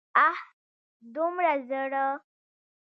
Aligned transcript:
اه! 0.25 0.37
دومره 1.15 1.53
زړه! 1.69 2.05